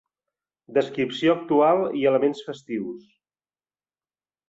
Descripció 0.77 1.35
actual 1.41 1.83
i 2.01 2.03
elements 2.15 2.43
festius. 2.51 3.07